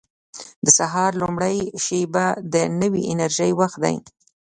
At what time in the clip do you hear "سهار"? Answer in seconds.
0.77-1.11